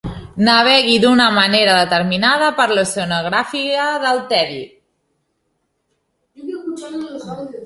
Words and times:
Navegui 0.45 0.93
d'una 1.01 1.27
manera 1.35 1.75
determinada 1.79 2.47
per 2.61 2.67
l'oceanografia 2.71 3.87
del 4.07 4.25
tedi. 4.33 4.61